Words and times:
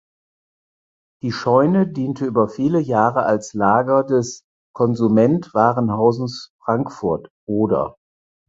Die 1.21 1.31
Scheune 1.31 1.87
diente 1.87 2.25
über 2.25 2.47
viele 2.47 2.79
Jahre 2.79 3.21
als 3.21 3.53
Lager 3.53 4.03
des 4.03 4.43
„Konsument 4.73 5.53
Warenhauses 5.53 6.53
Frankfurt 6.65 7.29
(Oder)“. 7.47 7.97